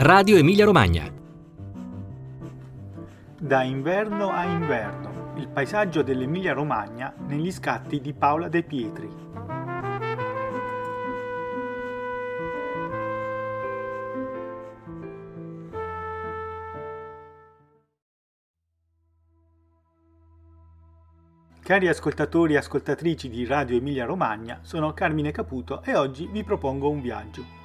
[0.00, 1.12] Radio Emilia Romagna.
[3.36, 9.10] Da inverno a inverno, il paesaggio dell'Emilia Romagna negli scatti di Paola De Pietri.
[21.60, 26.88] Cari ascoltatori e ascoltatrici di Radio Emilia Romagna, sono Carmine Caputo e oggi vi propongo
[26.88, 27.57] un viaggio.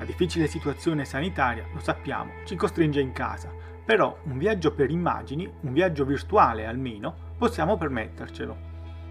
[0.00, 3.52] La difficile situazione sanitaria, lo sappiamo, ci costringe in casa,
[3.84, 8.56] però un viaggio per immagini, un viaggio virtuale almeno, possiamo permettercelo.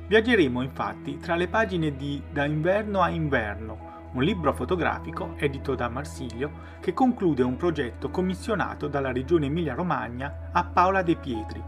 [0.08, 5.90] Viaggeremo infatti tra le pagine di Da inverno a inverno, un libro fotografico edito da
[5.90, 11.62] Marsilio che conclude un progetto commissionato dalla regione Emilia-Romagna a Paola De Pietri,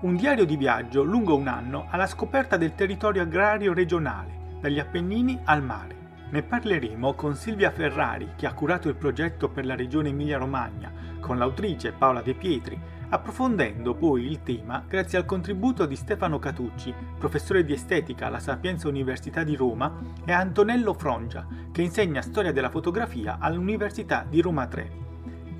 [0.00, 5.38] un diario di viaggio lungo un anno alla scoperta del territorio agrario regionale, dagli Appennini
[5.44, 6.05] al mare.
[6.36, 11.38] Ne parleremo con Silvia Ferrari, che ha curato il progetto per la regione Emilia-Romagna, con
[11.38, 17.64] l'autrice Paola De Pietri, approfondendo poi il tema grazie al contributo di Stefano Catucci, professore
[17.64, 19.90] di estetica alla Sapienza Università di Roma,
[20.26, 24.90] e Antonello Frongia, che insegna storia della fotografia all'Università di Roma 3.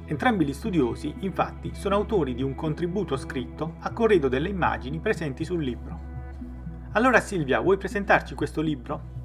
[0.04, 5.42] Entrambi gli studiosi, infatti, sono autori di un contributo scritto a corredo delle immagini presenti
[5.42, 5.98] sul libro.
[6.92, 9.15] Allora Silvia, vuoi presentarci questo libro?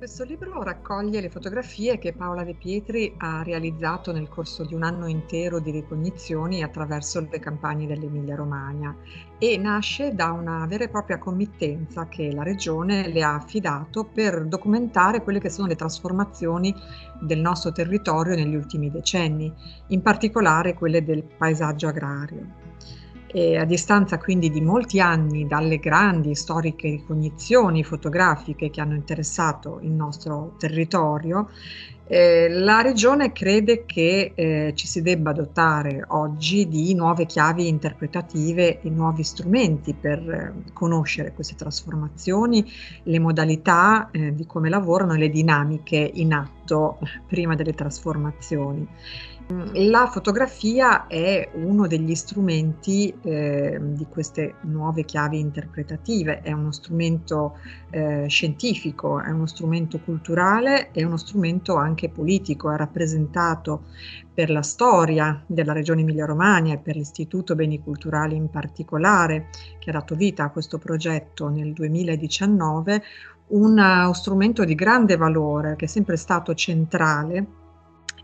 [0.00, 4.82] Questo libro raccoglie le fotografie che Paola De Pietri ha realizzato nel corso di un
[4.82, 8.96] anno intero di ricognizioni attraverso le campagne dell'Emilia Romagna
[9.38, 14.46] e nasce da una vera e propria committenza che la Regione le ha affidato per
[14.46, 16.74] documentare quelle che sono le trasformazioni
[17.20, 19.52] del nostro territorio negli ultimi decenni,
[19.88, 22.46] in particolare quelle del paesaggio agrario.
[23.32, 29.78] E a distanza quindi di molti anni dalle grandi storiche ricognizioni fotografiche che hanno interessato
[29.82, 31.48] il nostro territorio,
[32.12, 38.80] eh, la Regione crede che eh, ci si debba dotare oggi di nuove chiavi interpretative
[38.80, 42.68] e nuovi strumenti per eh, conoscere queste trasformazioni,
[43.04, 48.88] le modalità eh, di come lavorano e le dinamiche in atto prima delle trasformazioni.
[49.72, 57.56] La fotografia è uno degli strumenti eh, di queste nuove chiavi interpretative, è uno strumento
[57.90, 63.86] eh, scientifico, è uno strumento culturale, è uno strumento anche politico, ha rappresentato
[64.32, 69.48] per la storia della regione Emilia-Romagna e per l'Istituto Beni Culturali in particolare,
[69.80, 73.02] che ha dato vita a questo progetto nel 2019,
[73.48, 77.58] uno strumento di grande valore che è sempre stato centrale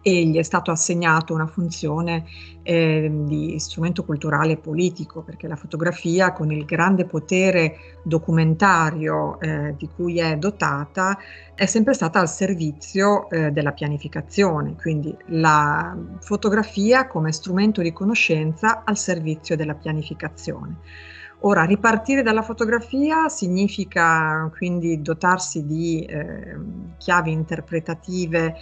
[0.06, 2.26] e gli è stato assegnato una funzione
[2.62, 9.74] eh, di strumento culturale e politico, perché la fotografia con il grande potere documentario eh,
[9.76, 11.18] di cui è dotata
[11.56, 18.84] è sempre stata al servizio eh, della pianificazione, quindi la fotografia come strumento di conoscenza
[18.84, 20.76] al servizio della pianificazione.
[21.40, 26.56] Ora, ripartire dalla fotografia significa quindi dotarsi di eh,
[26.96, 28.54] chiavi interpretative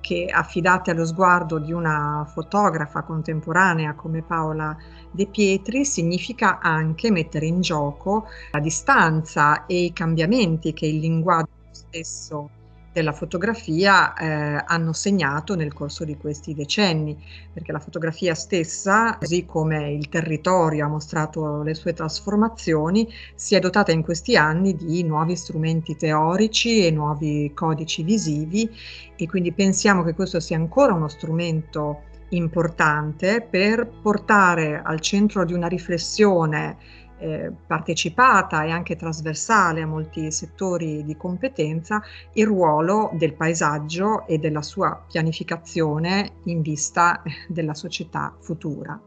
[0.00, 4.76] che affidate allo sguardo di una fotografa contemporanea come Paola
[5.10, 11.50] De Pietri, significa anche mettere in gioco la distanza e i cambiamenti che il linguaggio
[11.72, 12.50] stesso
[12.94, 17.20] della fotografia eh, hanno segnato nel corso di questi decenni,
[17.52, 23.58] perché la fotografia stessa, così come il territorio ha mostrato le sue trasformazioni, si è
[23.58, 28.70] dotata in questi anni di nuovi strumenti teorici e nuovi codici visivi
[29.16, 35.52] e quindi pensiamo che questo sia ancora uno strumento importante per portare al centro di
[35.52, 36.76] una riflessione
[37.18, 42.02] eh, partecipata e anche trasversale a molti settori di competenza
[42.34, 49.00] il ruolo del paesaggio e della sua pianificazione in vista della società futura.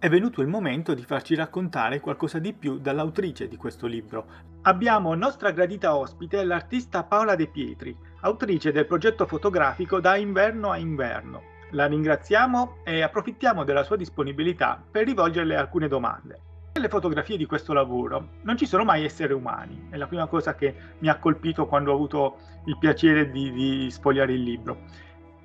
[0.00, 4.26] È venuto il momento di farci raccontare qualcosa di più dall'autrice di questo libro.
[4.62, 10.76] Abbiamo nostra gradita ospite l'artista Paola De Pietri, autrice del progetto fotografico Da inverno a
[10.76, 16.40] inverno, la ringraziamo e approfittiamo della sua disponibilità per rivolgerle alcune domande.
[16.74, 20.54] Nelle fotografie di questo lavoro non ci sono mai esseri umani, è la prima cosa
[20.54, 24.78] che mi ha colpito quando ho avuto il piacere di, di sfogliare il libro.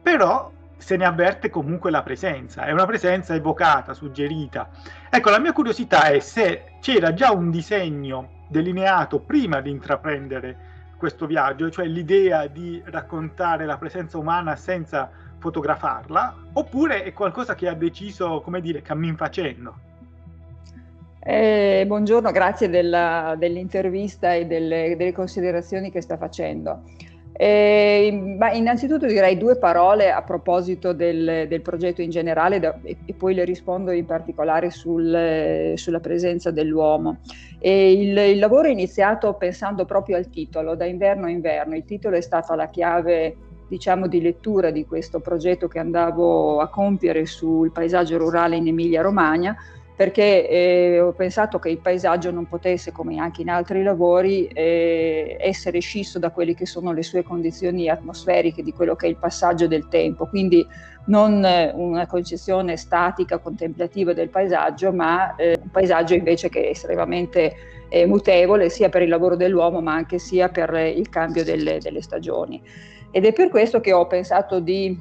[0.01, 4.69] Però se ne avverte comunque la presenza, è una presenza evocata, suggerita.
[5.09, 11.25] Ecco, la mia curiosità è se c'era già un disegno delineato prima di intraprendere questo
[11.25, 15.09] viaggio, cioè l'idea di raccontare la presenza umana senza
[15.43, 19.75] fotografarla, oppure è qualcosa che ha deciso, come dire, cammin facendo?
[21.19, 26.83] Eh, buongiorno, grazie della, dell'intervista e delle, delle, considerazioni che sta facendo.
[27.35, 33.13] Eh, innanzitutto direi due parole a proposito del, del progetto in generale da, e, e,
[33.13, 37.19] poi le rispondo in particolare sul, sulla presenza dell'uomo.
[37.59, 41.75] Il, il, lavoro è iniziato pensando proprio al titolo, da inverno a inverno.
[41.75, 43.35] Il titolo è stata la chiave
[43.73, 49.57] diciamo, di lettura di questo progetto che andavo a compiere sul paesaggio rurale in Emilia-Romagna
[49.95, 55.37] perché eh, ho pensato che il paesaggio non potesse, come anche in altri lavori, eh,
[55.39, 59.17] essere scisso da quelle che sono le sue condizioni atmosferiche, di quello che è il
[59.17, 60.25] passaggio del tempo.
[60.27, 60.65] Quindi
[61.05, 66.69] non eh, una concezione statica, contemplativa del paesaggio, ma eh, un paesaggio invece che è
[66.69, 67.55] estremamente
[67.89, 72.01] eh, mutevole sia per il lavoro dell'uomo, ma anche sia per il cambio delle, delle
[72.01, 72.61] stagioni.
[73.15, 74.97] Ed è per questo che ho pensato di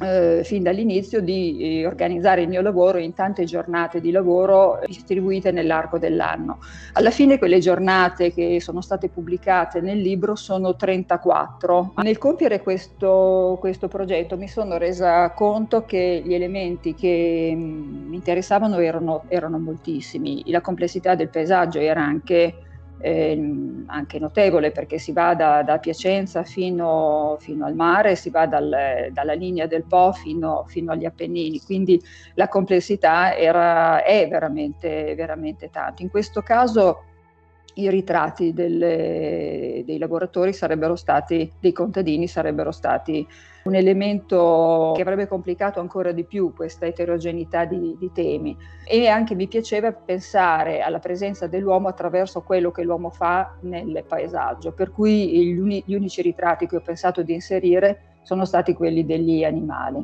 [0.00, 5.52] eh, fin dall'inizio di eh, organizzare il mio lavoro in tante giornate di lavoro distribuite
[5.52, 6.58] nell'arco dell'anno.
[6.94, 11.92] Alla fine quelle giornate che sono state pubblicate nel libro sono 34.
[11.96, 18.16] Nel compiere questo, questo progetto mi sono resa conto che gli elementi che mm, mi
[18.16, 20.42] interessavano erano, erano moltissimi.
[20.46, 22.65] La complessità del paesaggio era anche
[22.98, 28.46] eh, anche notevole perché si va da, da Piacenza fino, fino, al mare, si va
[28.46, 32.00] dal, dalla linea del Po fino, fino, agli Appennini, quindi
[32.34, 36.02] la complessità era, è veramente, veramente tanto.
[36.02, 37.02] In questo caso
[37.78, 43.26] i ritratti delle, dei lavoratori sarebbero stati, dei contadini sarebbero stati
[43.64, 48.56] un elemento che avrebbe complicato ancora di più questa eterogeneità di, di, temi
[48.88, 54.72] e anche mi piaceva pensare alla presenza dell'uomo attraverso quello che l'uomo fa nel paesaggio,
[54.72, 59.04] per cui gli, uni, gli unici ritratti che ho pensato di inserire sono stati quelli
[59.04, 60.02] degli animali,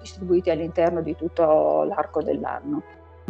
[0.00, 2.82] distribuiti all'interno di tutto l'arco dell'anno.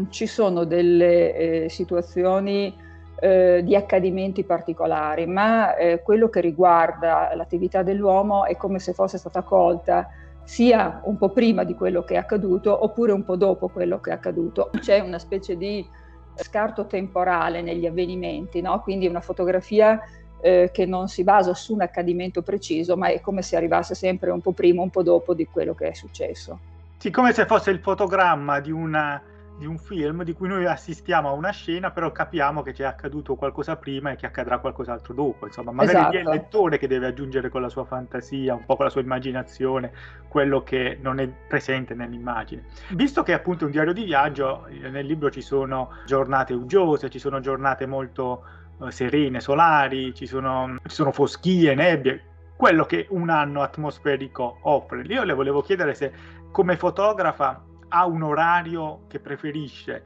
[0.09, 2.75] Ci sono delle eh, situazioni
[3.21, 9.19] eh, di accadimenti particolari, ma eh, quello che riguarda l'attività dell'uomo è come se fosse
[9.19, 10.09] stata colta
[10.45, 14.11] sia un po' prima di quello che è accaduto oppure un po' dopo quello che
[14.11, 14.71] è accaduto.
[14.81, 15.87] C'è una specie di
[16.35, 18.81] scarto temporale negli avvenimenti, no?
[18.81, 20.01] quindi una fotografia
[20.41, 24.31] eh, che non si basa su un accadimento preciso, ma è come se arrivasse sempre
[24.31, 26.59] un po' prima, un po' dopo di quello che è successo.
[26.99, 29.21] Sì, come se fosse il fotogramma di una
[29.63, 33.37] di un film di cui noi assistiamo a una scena, però capiamo che c'è accaduto
[33.37, 35.47] qualcosa prima e che accadrà qualcos'altro dopo.
[35.47, 36.17] Insomma, magari esatto.
[36.17, 39.01] è il lettore che deve aggiungere con la sua fantasia, un po' con la sua
[39.01, 39.93] immaginazione,
[40.27, 42.65] quello che non è presente nell'immagine.
[42.91, 47.09] Visto che è appunto un diario di viaggio, eh, nel libro ci sono giornate uggiose,
[47.09, 48.45] ci sono giornate molto
[48.79, 52.21] uh, serene, solari, ci sono, ci sono foschie, nebbie,
[52.57, 55.03] quello che un anno atmosferico offre.
[55.03, 56.13] Io le volevo chiedere se
[56.51, 60.03] come fotografa ha un orario che preferisce?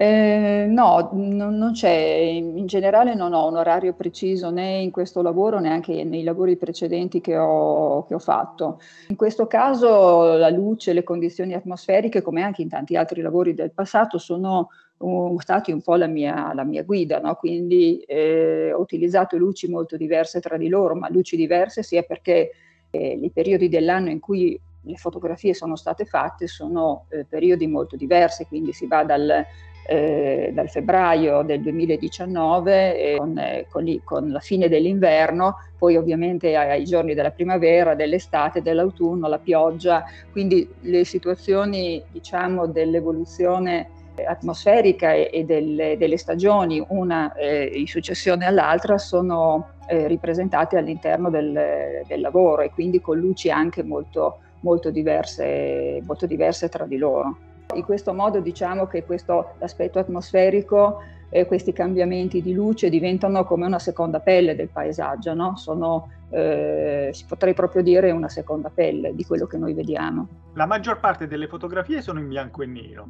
[0.00, 5.22] Eh, no, non, non, c'è, in generale non ho un orario preciso né in questo
[5.22, 8.80] lavoro né anche nei lavori precedenti che ho, che ho fatto.
[9.08, 13.72] In questo caso la luce, le condizioni atmosferiche, come anche in tanti altri lavori del
[13.72, 14.68] passato, sono
[14.98, 17.34] uh, stati un po' la mia, la mia guida, no?
[17.34, 22.50] quindi eh, ho utilizzato luci molto diverse tra di loro, ma luci diverse sia perché
[22.90, 27.96] eh, i periodi dell'anno in cui le fotografie sono state fatte sono eh, periodi molto
[27.96, 29.44] diversi, quindi si va dal,
[29.86, 36.70] eh, dal febbraio del 2019 eh, con, con, con, la fine dell'inverno, poi ovviamente ai,
[36.70, 43.90] ai, giorni della primavera, dell'estate, dell'autunno, la pioggia, quindi le situazioni diciamo dell'evoluzione
[44.26, 51.30] atmosferica e, e delle, delle, stagioni, una eh, in successione all'altra, sono eh, ripresentate all'interno
[51.30, 56.96] del, del, lavoro e quindi con luci anche molto, molto diverse, molto diverse tra di
[56.96, 57.36] loro.
[57.74, 61.00] In questo modo diciamo che questo aspetto atmosferico
[61.30, 65.56] e questi cambiamenti di luce diventano come una seconda pelle del paesaggio, no?
[65.56, 70.26] Sono, eh, si potrei proprio dire una seconda pelle di quello che noi vediamo.
[70.54, 73.08] La maggior parte delle fotografie sono in bianco e nero,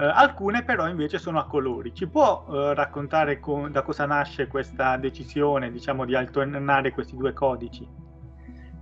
[0.00, 1.94] eh, alcune però invece sono a colori.
[1.94, 7.32] Ci può eh, raccontare con, da cosa nasce questa decisione diciamo, di alternare questi due
[7.32, 7.86] codici?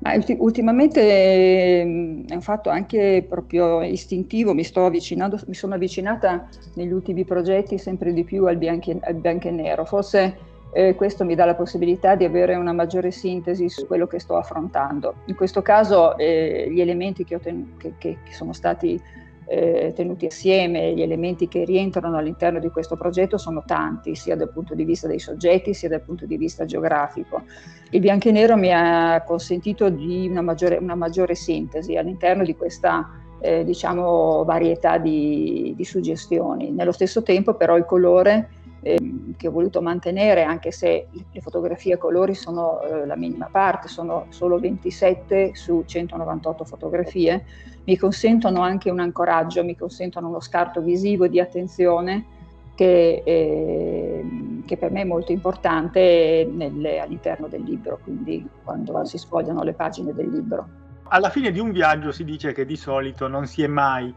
[0.01, 7.25] Ma ultimamente mm, è un fatto anche proprio istintivo, mi, mi sono avvicinata negli ultimi
[7.25, 9.85] progetti sempre di più al bianco, al bianco e nero.
[9.85, 10.37] Forse
[10.73, 14.37] eh, questo mi dà la possibilità di avere una maggiore sintesi su quello che sto
[14.37, 15.15] affrontando.
[15.27, 19.01] In questo caso eh, gli elementi che, ten- che, che, che sono stati
[19.49, 24.51] eh, tenuti assieme, gli elementi che rientrano all'interno di questo progetto sono tanti, sia dal
[24.51, 27.43] punto di vista dei soggetti sia dal punto di vista geografico.
[27.91, 32.55] Il bianco e nero mi ha consentito di una maggiore, una maggiore sintesi all'interno di
[32.55, 33.09] questa
[33.41, 36.71] eh, diciamo, varietà di, di, suggestioni.
[36.71, 41.95] Nello stesso tempo però il colore eh, che ho voluto mantenere, anche se le fotografie
[41.95, 47.45] a colori sono eh, la minima parte, sono solo 27 su 198 fotografie,
[47.85, 52.37] mi consentono anche un ancoraggio, mi consentono uno scarto visivo di attenzione
[52.75, 54.25] che, eh,
[54.65, 59.73] che per me è molto importante nelle, all'interno del libro, quindi quando si sfogliano le
[59.73, 60.69] pagine del libro.
[61.09, 64.15] Alla fine di un viaggio si dice che di solito non si è mai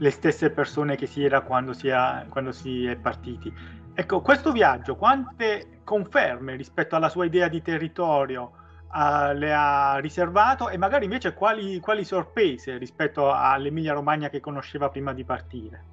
[0.00, 3.52] le stesse persone che si era quando si, è, quando si è partiti.
[4.00, 8.52] Ecco, questo viaggio quante conferme rispetto alla sua idea di territorio
[8.94, 14.88] uh, le ha riservato e magari invece quali, quali sorprese rispetto all'Emilia Romagna che conosceva
[14.88, 15.84] prima di partire?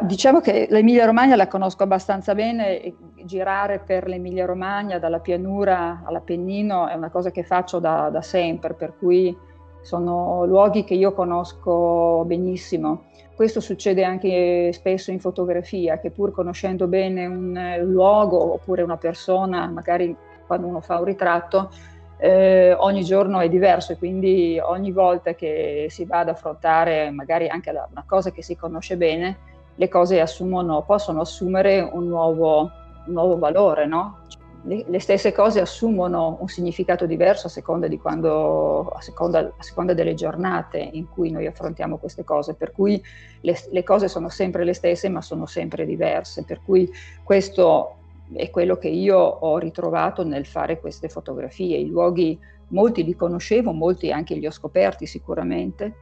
[0.00, 2.94] Diciamo che l'Emilia Romagna la conosco abbastanza bene
[3.24, 8.72] girare per l'Emilia Romagna dalla pianura all'Appennino è una cosa che faccio da, da sempre,
[8.72, 9.36] per cui
[9.84, 13.04] sono luoghi che io conosco benissimo.
[13.34, 19.66] Questo succede anche spesso in fotografia, che pur conoscendo bene un luogo oppure una persona,
[19.66, 21.70] magari quando uno fa un ritratto,
[22.16, 27.48] eh, ogni giorno è diverso e quindi ogni volta che si va ad affrontare magari
[27.48, 29.36] anche una cosa che si conosce bene,
[29.74, 32.70] le cose assumono, possono assumere un nuovo,
[33.06, 34.20] un nuovo valore, no?
[34.66, 40.14] Le, stesse cose assumono un significato diverso a seconda, quando, a, seconda, a seconda, delle
[40.14, 43.02] giornate in cui noi affrontiamo queste cose, per cui
[43.40, 46.90] le, le cose sono sempre le stesse ma sono sempre diverse, per cui
[47.22, 47.96] questo
[48.32, 51.76] è quello che io ho ritrovato nel fare queste fotografie.
[51.76, 55.94] I luoghi, molti li conoscevo, molti anche li ho scoperti sicuramente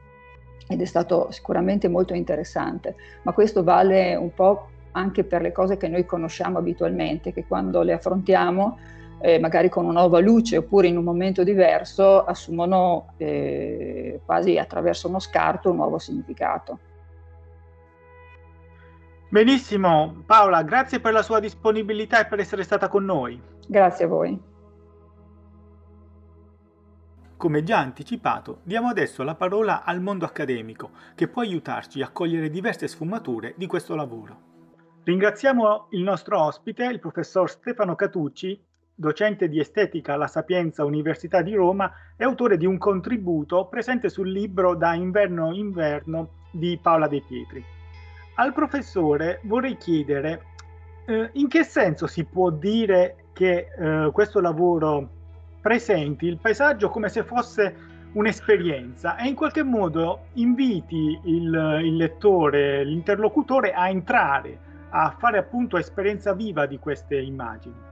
[0.67, 5.77] ed è stato sicuramente molto interessante, ma questo vale un po' anche per le cose
[5.77, 8.77] che noi conosciamo abitualmente, che quando le affrontiamo,
[9.19, 15.07] eh, magari con una nuova luce oppure in un momento diverso, assumono eh, quasi attraverso
[15.07, 16.79] uno scarto un nuovo significato.
[19.29, 23.41] Benissimo, Paola, grazie per la sua disponibilità e per essere stata con noi.
[23.67, 24.41] Grazie a voi.
[27.35, 32.49] Come già anticipato, diamo adesso la parola al mondo accademico, che può aiutarci a cogliere
[32.49, 34.52] diverse sfumature di questo lavoro.
[35.05, 38.57] Ringraziamo il nostro ospite, il professor Stefano Catucci,
[38.95, 44.31] docente di estetica alla Sapienza Università di Roma e autore di un contributo presente sul
[44.31, 47.61] libro Da inverno inverno di Paola De Pietri.
[48.35, 50.45] Al professore vorrei chiedere
[51.05, 55.09] eh, in che senso si può dire che eh, questo lavoro
[55.59, 57.75] presenti il paesaggio come se fosse
[58.13, 65.77] un'esperienza e in qualche modo inviti il, il lettore, l'interlocutore a entrare a fare appunto
[65.77, 67.91] esperienza viva di queste immagini.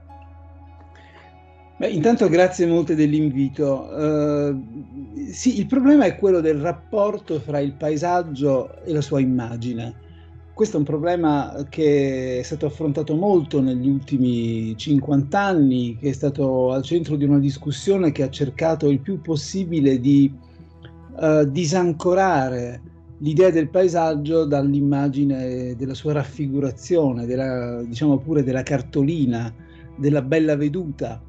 [1.76, 3.88] Beh, intanto grazie molte dell'invito.
[3.90, 10.10] Uh, sì, il problema è quello del rapporto fra il paesaggio e la sua immagine.
[10.54, 16.12] Questo è un problema che è stato affrontato molto negli ultimi 50 anni, che è
[16.12, 20.32] stato al centro di una discussione che ha cercato il più possibile di
[21.16, 22.91] uh, disancorare
[23.22, 29.52] l'idea del paesaggio dall'immagine della sua raffigurazione, della, diciamo pure della cartolina,
[29.96, 31.20] della bella veduta.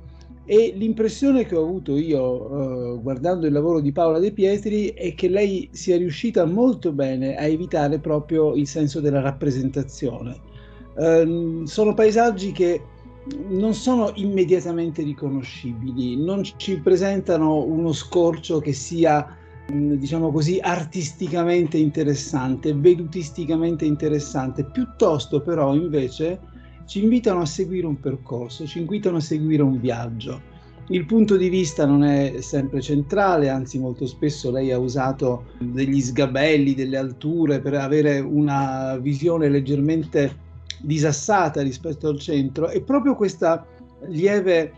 [0.45, 5.13] E l'impressione che ho avuto io eh, guardando il lavoro di Paola De Pietri è
[5.13, 10.35] che lei sia riuscita molto bene a evitare proprio il senso della rappresentazione.
[10.97, 12.81] Eh, sono paesaggi che
[13.49, 19.37] non sono immediatamente riconoscibili, non ci presentano uno scorcio che sia
[19.73, 26.39] diciamo così, artisticamente interessante, vedutisticamente interessante, piuttosto però invece
[26.85, 30.51] ci invitano a seguire un percorso, ci invitano a seguire un viaggio.
[30.89, 36.01] Il punto di vista non è sempre centrale, anzi molto spesso lei ha usato degli
[36.01, 40.41] sgabelli, delle alture per avere una visione leggermente
[40.81, 43.65] disassata rispetto al centro e proprio questa
[44.07, 44.73] lieve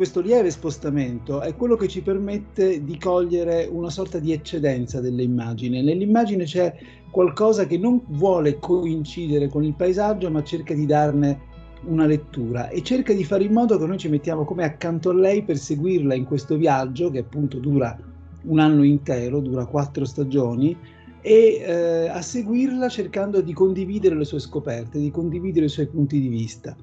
[0.00, 5.82] questo lieve spostamento è quello che ci permette di cogliere una sorta di eccedenza dell'immagine.
[5.82, 6.74] Nell'immagine c'è
[7.10, 11.40] qualcosa che non vuole coincidere con il paesaggio, ma cerca di darne
[11.84, 15.12] una lettura e cerca di fare in modo che noi ci mettiamo come accanto a
[15.12, 17.94] lei per seguirla in questo viaggio che appunto dura
[18.44, 20.74] un anno intero, dura quattro stagioni
[21.20, 26.18] e eh, a seguirla cercando di condividere le sue scoperte, di condividere i suoi punti
[26.18, 26.74] di vista.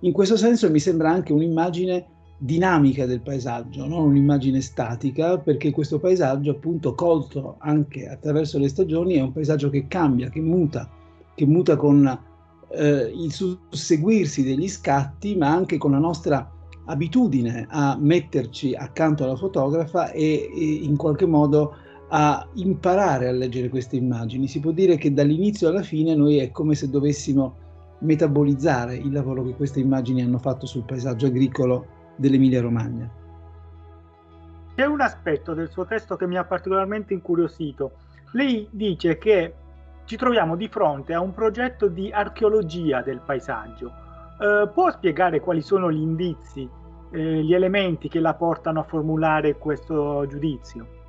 [0.00, 2.06] In questo senso mi sembra anche un'immagine
[2.44, 9.14] dinamica del paesaggio, non un'immagine statica, perché questo paesaggio, appunto, colto anche attraverso le stagioni,
[9.14, 10.90] è un paesaggio che cambia, che muta,
[11.36, 12.04] che muta con
[12.72, 16.50] eh, il susseguirsi degli scatti, ma anche con la nostra
[16.86, 21.76] abitudine a metterci accanto alla fotografa e, e in qualche modo
[22.08, 24.48] a imparare a leggere queste immagini.
[24.48, 27.54] Si può dire che dall'inizio alla fine noi è come se dovessimo
[28.00, 33.08] metabolizzare il lavoro che queste immagini hanno fatto sul paesaggio agricolo dell'Emilia Romagna.
[34.74, 37.92] C'è un aspetto del suo testo che mi ha particolarmente incuriosito.
[38.32, 39.54] Lei dice che
[40.04, 43.92] ci troviamo di fronte a un progetto di archeologia del paesaggio.
[44.40, 46.68] Eh, può spiegare quali sono gli indizi,
[47.10, 51.00] eh, gli elementi che la portano a formulare questo giudizio?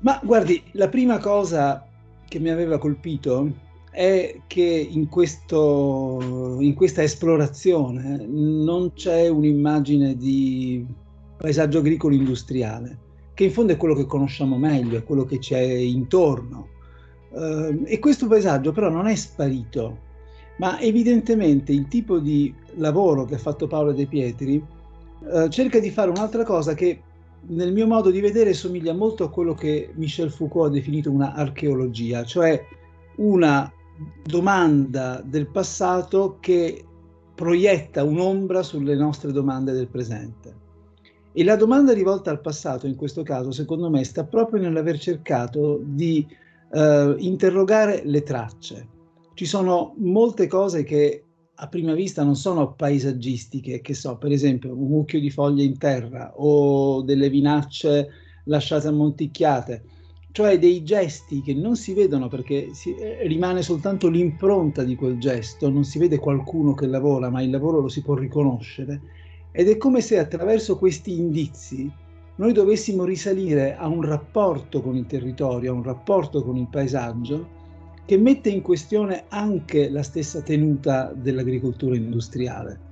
[0.00, 1.86] Ma guardi, la prima cosa
[2.28, 3.50] che mi aveva colpito
[3.98, 10.86] è che in, questo, in questa esplorazione non c'è un'immagine di
[11.36, 12.96] paesaggio agricolo industriale,
[13.34, 16.68] che in fondo è quello che conosciamo meglio, è quello che c'è intorno.
[17.30, 19.98] Uh, e questo paesaggio però non è sparito,
[20.58, 24.64] ma evidentemente il tipo di lavoro che ha fatto Paolo De Pietri
[25.22, 27.02] uh, cerca di fare un'altra cosa che
[27.48, 31.34] nel mio modo di vedere somiglia molto a quello che Michel Foucault ha definito una
[31.34, 32.64] archeologia, cioè
[33.16, 33.72] una
[34.24, 36.84] domanda del passato che
[37.34, 40.66] proietta un'ombra sulle nostre domande del presente.
[41.32, 45.80] E la domanda rivolta al passato, in questo caso, secondo me, sta proprio nell'aver cercato
[45.84, 46.26] di
[46.72, 48.88] eh, interrogare le tracce.
[49.34, 51.22] Ci sono molte cose che
[51.60, 55.78] a prima vista non sono paesaggistiche, che so, per esempio un mucchio di foglie in
[55.78, 58.08] terra o delle vinacce
[58.44, 59.82] lasciate ammonticchiate,
[60.38, 65.18] cioè dei gesti che non si vedono perché si, eh, rimane soltanto l'impronta di quel
[65.18, 69.00] gesto, non si vede qualcuno che lavora, ma il lavoro lo si può riconoscere
[69.50, 71.90] ed è come se attraverso questi indizi
[72.36, 77.48] noi dovessimo risalire a un rapporto con il territorio, a un rapporto con il paesaggio
[78.04, 82.86] che mette in questione anche la stessa tenuta dell'agricoltura industriale.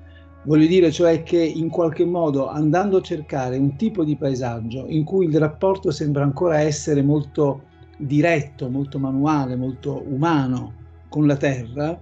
[0.46, 5.02] Voglio dire cioè che in qualche modo andando a cercare un tipo di paesaggio in
[5.02, 7.62] cui il rapporto sembra ancora essere molto
[7.98, 10.72] diretto, molto manuale, molto umano
[11.08, 11.98] con la terra,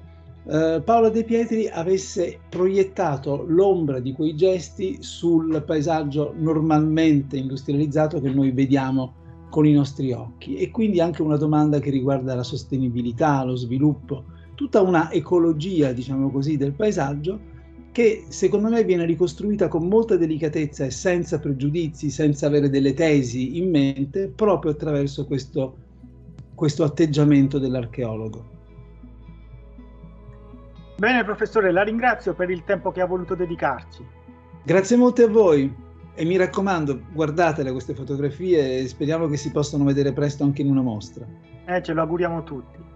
[0.47, 8.29] eh, Paolo De Pietri avesse proiettato l'ombra di quei gesti sul paesaggio normalmente industrializzato che
[8.29, 9.15] noi vediamo
[9.49, 10.57] con i nostri occhi.
[10.57, 16.31] E quindi anche una domanda che riguarda la sostenibilità, lo sviluppo, tutta una ecologia, diciamo
[16.31, 17.53] così, del paesaggio
[17.95, 23.57] che secondo me viene ricostruita con molta delicatezza e senza pregiudizi, senza avere delle tesi
[23.57, 25.77] in mente, proprio attraverso questo,
[26.57, 28.45] questo atteggiamento dell'archeologo.
[30.97, 34.05] Bene professore, la ringrazio per il tempo che ha voluto dedicarci.
[34.65, 35.73] Grazie molte a voi
[36.17, 40.71] e mi raccomando, guardatele queste fotografie e speriamo che si possano vedere presto anche in
[40.71, 41.25] una mostra.
[41.67, 42.94] Eh, ce lo auguriamo tutti.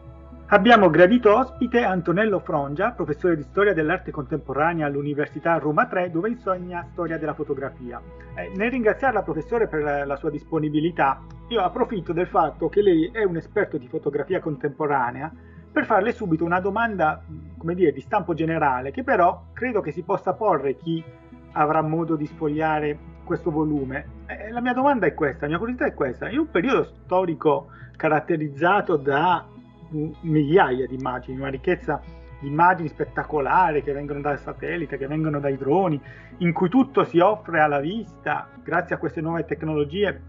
[0.50, 6.88] Abbiamo gradito ospite Antonello Frongia, professore di storia dell'arte contemporanea all'Università Roma 3, dove insegna
[6.90, 8.00] storia della fotografia.
[8.34, 13.24] Eh, nel ringraziarla, professore, per la sua disponibilità, io approfitto del fatto che lei è
[13.24, 15.30] un esperto di fotografia contemporanea
[15.70, 17.22] per farle subito una domanda,
[17.58, 21.04] come dire, di stampo generale, che però credo che si possa porre chi
[21.52, 24.22] avrà modo di sfogliare questo volume.
[24.24, 26.30] Eh, la mia domanda è questa, la mia curiosità è questa.
[26.30, 27.66] In un periodo storico
[27.98, 29.44] caratterizzato da
[29.90, 32.00] migliaia di immagini, una ricchezza
[32.40, 36.00] di immagini spettacolari che vengono dal satellite, che vengono dai droni,
[36.38, 40.20] in cui tutto si offre alla vista grazie a queste nuove tecnologie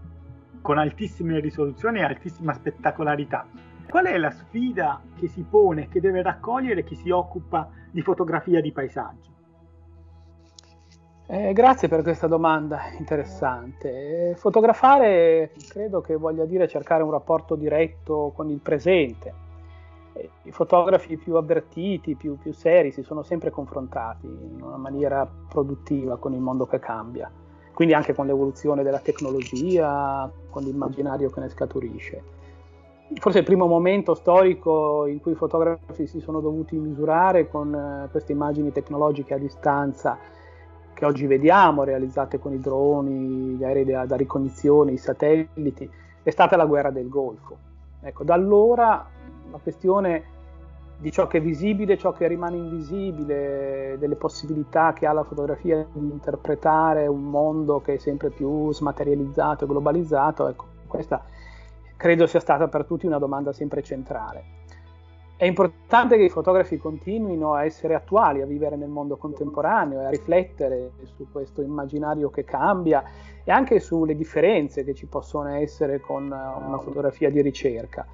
[0.60, 3.46] con altissime risoluzioni e altissima spettacolarità.
[3.88, 8.60] Qual è la sfida che si pone, che deve raccogliere chi si occupa di fotografia
[8.60, 9.28] di paesaggio?
[11.26, 14.34] Eh, grazie per questa domanda interessante.
[14.36, 19.48] Fotografare credo che voglia dire cercare un rapporto diretto con il presente.
[20.12, 25.28] Eh, I fotografi più avvertiti, più, più seri, si sono sempre confrontati in una maniera
[25.48, 27.30] produttiva con il mondo che cambia,
[27.72, 32.38] quindi anche con l'evoluzione della tecnologia, con l'immaginario che ne scaturisce
[33.14, 38.08] forse il primo momento storico in cui i fotografi si sono dovuti misurare con eh,
[38.10, 40.16] queste immagini tecnologiche a distanza
[40.92, 45.90] che oggi vediamo, realizzate con i droni, gli aerei da, da ricognizione, i satelliti,
[46.22, 47.56] è stata la guerra del Golfo.
[48.02, 49.08] Ecco, da allora
[49.50, 50.38] la questione
[50.98, 55.86] di ciò che è visibile, ciò che rimane invisibile, delle possibilità che ha la fotografia
[55.92, 61.24] di interpretare un mondo che è sempre più smaterializzato e globalizzato, ecco, questa
[61.96, 64.58] credo sia stata per tutti una domanda sempre centrale.
[65.36, 70.04] È importante che i fotografi continuino a essere attuali, a vivere nel mondo contemporaneo e
[70.04, 73.02] a riflettere su questo immaginario che cambia
[73.42, 78.06] e anche sulle differenze che ci possono essere con una fotografia di ricerca.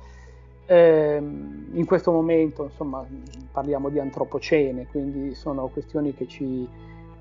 [0.67, 3.05] Eh, in questo momento, insomma,
[3.53, 6.69] parliamo di antropocene, quindi sono questioni che ci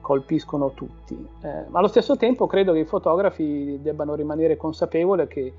[0.02, 1.16] colpiscono tutti.
[1.42, 5.54] Eh, ma allo stesso tempo credo che i fotografi debbano rimanere consapevoli che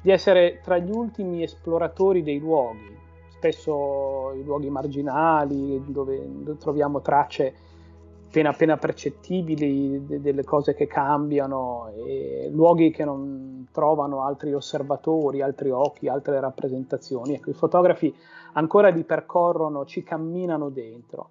[0.00, 2.96] di essere tra gli ultimi esploratori dei luoghi,
[3.28, 7.54] spesso i luoghi marginali dove, dove troviamo tracce
[8.30, 11.92] appena, appena percettibili de, delle cose che cambiano,
[12.50, 17.34] luoghi che non trovano altri osservatori, altri occhi, altre rappresentazioni.
[17.34, 18.14] Ecco, i fotografi
[18.52, 21.30] ancora li percorrono, ci camminano dentro.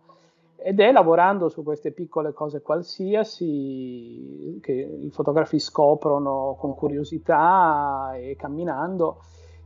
[0.57, 8.35] Ed è lavorando su queste piccole cose qualsiasi che i fotografi scoprono con curiosità e
[8.35, 9.21] camminando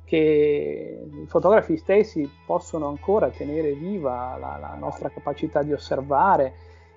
[0.06, 6.54] che i fotografi stessi possono ancora tenere viva la, la nostra capacità di osservare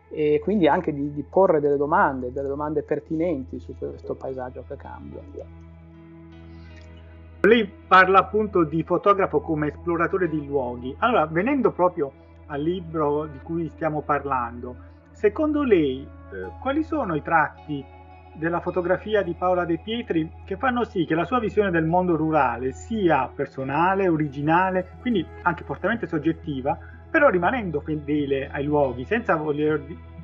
[0.09, 4.77] e quindi anche di, di, porre delle domande, delle domande pertinenti su questo paesaggio che
[4.77, 5.23] cambia.
[7.41, 10.95] Lei parla appunto di fotografo come esploratore di luoghi.
[10.99, 12.13] Allora, venendo proprio
[12.47, 14.77] al libro di cui stiamo parlando,
[15.13, 17.85] secondo lei eh, quali sono i tratti
[18.35, 22.17] della fotografia di Paola De Pietri che fanno sì che la sua visione del mondo
[22.17, 26.79] rurale sia personale, originale, quindi anche fortemente soggettiva,
[27.17, 29.83] però rimanendo fedele ai luoghi, senza, voler,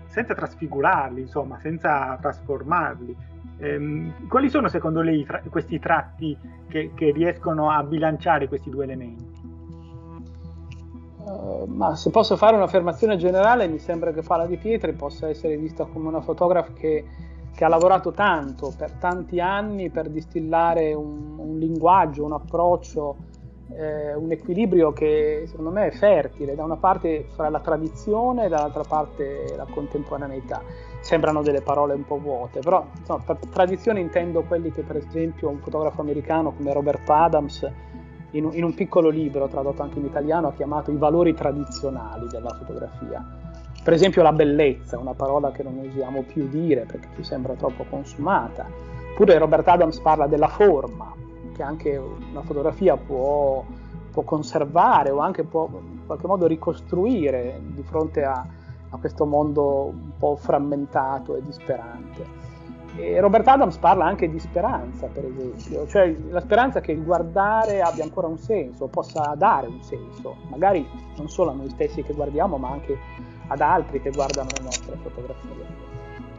[0.08, 3.16] senza trasfigurarli, insomma, senza trasformarli.
[3.60, 6.36] Ehm, quali sono secondo lei tra, questi tratti
[6.68, 9.24] che, che, riescono a bilanciare questi due elementi?
[11.24, 15.56] Uh, ma se posso fare un'affermazione generale, mi sembra che Fala di Pietri possa essere
[15.56, 17.06] vista come una fotografa che,
[17.54, 23.16] che, ha lavorato tanto per tanti anni per distillare un, un linguaggio, un approccio
[23.76, 28.48] eh, un equilibrio che secondo me è fertile, da una parte fra la tradizione e
[28.48, 30.62] dall'altra parte la contemporaneità.
[31.00, 35.48] Sembrano delle parole un po' vuote, però insomma, per tradizione intendo quelli che per esempio
[35.48, 37.70] un fotografo americano come Robert Adams
[38.32, 42.50] in in un piccolo libro tradotto anche in italiano ha chiamato i valori tradizionali della
[42.50, 43.24] fotografia.
[43.82, 47.84] Per esempio la bellezza, una parola che non usiamo più dire perché ci sembra troppo
[47.90, 48.66] consumata.
[49.16, 51.12] Pure Robert Adams parla della forma,
[51.52, 53.64] che anche una fotografia può,
[54.10, 58.44] può conservare o anche può in qualche modo ricostruire di fronte a,
[58.90, 62.50] a questo mondo un po' frammentato e disperante.
[62.96, 67.80] E Robert Adams parla anche di speranza, per esempio, cioè la speranza che il guardare
[67.80, 70.86] abbia ancora un senso, possa dare un senso, magari
[71.16, 72.98] non solo a noi stessi che guardiamo, ma anche
[73.46, 75.64] ad altri che guardano le nostre fotografie.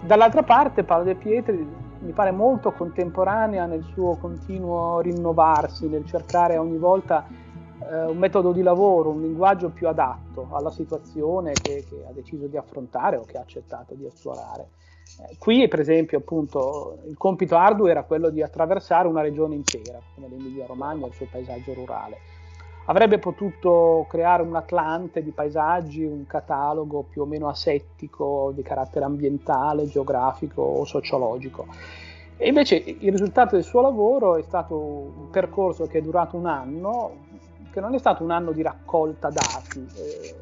[0.01, 1.67] Dall'altra parte Paolo De Pietri
[2.03, 7.25] mi pare molto contemporanea nel suo continuo rinnovarsi, nel cercare ogni volta
[7.89, 12.47] eh, un metodo di lavoro, un linguaggio più adatto alla situazione che, che, ha deciso
[12.47, 14.69] di affrontare o che ha accettato di esplorare.
[15.19, 19.99] Eh, qui, per esempio, appunto, il compito arduo era quello di attraversare una regione intera,
[20.13, 22.17] come l'Emilia Romagna il suo paesaggio rurale.
[22.85, 29.05] Avrebbe potuto creare un atlante di paesaggi, un catalogo più o meno asettico di carattere
[29.05, 31.65] ambientale, geografico o sociologico.
[32.35, 36.45] E invece il risultato del suo lavoro è stato un percorso che è durato un
[36.45, 37.11] anno,
[37.71, 40.35] che non è stato un anno di raccolta dati, eh,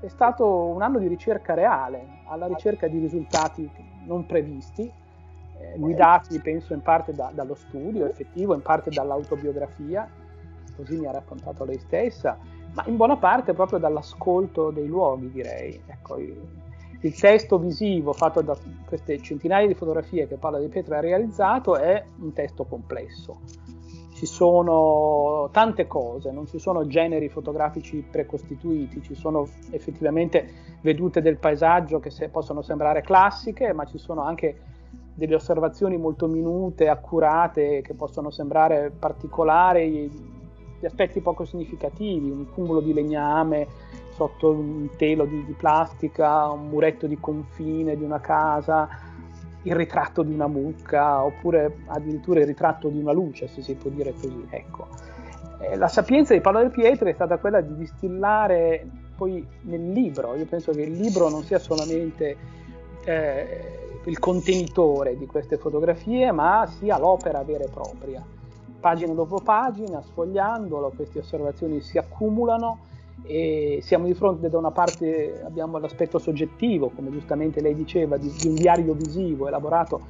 [0.00, 3.70] è stato un anno di ricerca reale, alla ricerca di risultati
[4.06, 10.08] non previsti, eh, guidati penso in parte da, dallo studio effettivo, in parte dall'autobiografia
[10.76, 12.38] così mi ha raccontato lei stessa,
[12.72, 15.80] ma in buona parte proprio dall'ascolto dei luoghi, direi.
[15.86, 16.36] Ecco, il,
[17.02, 18.56] il testo visivo fatto da
[18.86, 23.40] queste centinaia di fotografie che Paola Di Pietro ha realizzato è un testo complesso.
[24.12, 31.38] Ci sono tante cose, non ci sono generi fotografici precostituiti, ci sono effettivamente vedute del
[31.38, 34.60] paesaggio che se, possono sembrare classiche, ma ci sono anche
[35.14, 40.10] delle osservazioni molto minute, accurate, che possono sembrare particolari,
[40.80, 43.68] di aspetti poco significativi, un cumulo di legname
[44.14, 48.88] sotto un telo di, di plastica, un muretto di confine di una casa,
[49.62, 53.90] il ritratto di una mucca oppure addirittura il ritratto di una luce, se si può
[53.90, 54.46] dire così.
[54.48, 54.88] Ecco.
[55.60, 60.34] Eh, la sapienza di Paolo del Pietri è stata quella di distillare poi nel libro,
[60.34, 62.36] io penso che il libro non sia solamente
[63.04, 68.24] eh, il contenitore di queste fotografie, ma sia l'opera vera e propria
[68.80, 72.88] pagina dopo pagina, sfogliandolo, queste osservazioni si accumulano
[73.22, 78.32] e siamo di fronte da una parte abbiamo l'aspetto soggettivo, come giustamente lei diceva, di,
[78.32, 80.00] di un diario visivo elaborato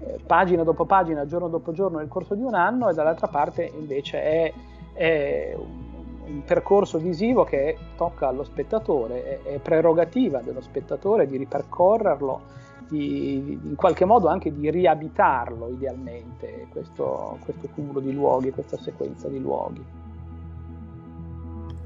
[0.00, 3.70] eh, pagina dopo pagina, giorno dopo giorno nel corso di un anno e dall'altra parte
[3.78, 4.52] invece è,
[4.92, 11.36] è un, un, percorso visivo che tocca allo spettatore, è, è prerogativa dello spettatore di
[11.36, 12.40] ripercorrerlo
[12.88, 19.28] di, in qualche modo anche di riabitarlo idealmente, questo, questo cumulo di luoghi, questa sequenza
[19.28, 19.84] di luoghi.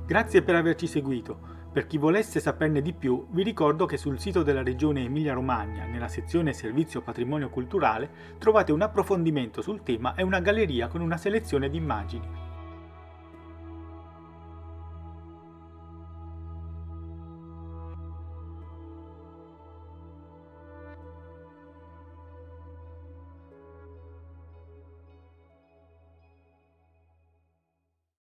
[0.06, 1.50] Grazie per averci seguito.
[1.72, 6.08] Per chi volesse saperne di più, vi ricordo che sul sito della Regione Emilia-Romagna, nella
[6.08, 11.70] sezione Servizio Patrimonio Culturale, trovate un approfondimento sul tema e una galleria con una selezione
[11.70, 12.41] di immagini.